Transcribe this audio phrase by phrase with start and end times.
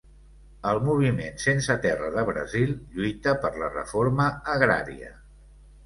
[0.69, 5.17] El Moviment Sense Terra de Brasil lluita per la reforma agrària.